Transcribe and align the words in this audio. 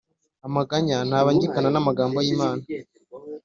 amaganya 0.47 0.97
ntabangikana 1.09 1.69
n’amagambo 1.71 2.17
y’imana! 2.25 2.63